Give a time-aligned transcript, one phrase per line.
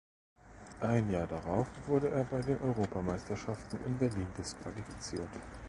[0.79, 5.29] Ein Jahr darauf wurde er bei den Europameisterschaften in Berlin disqualifiziert.